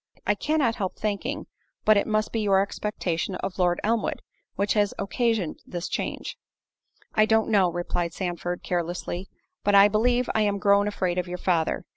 [0.25, 1.45] I cannot help thinking
[1.85, 4.23] but it must be your expectation of Lord Elmwood,
[4.55, 6.37] which has occasioned this change."
[7.13, 9.29] "I don't know," replied Sandford, carelessly,
[9.63, 11.85] "but I believe I am grown afraid of your father.